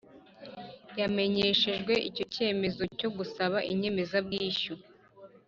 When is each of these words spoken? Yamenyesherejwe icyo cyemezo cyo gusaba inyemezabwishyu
Yamenyesherejwe 0.99 1.93
icyo 2.09 2.25
cyemezo 2.35 2.83
cyo 2.99 3.09
gusaba 3.17 3.57
inyemezabwishyu 3.71 4.73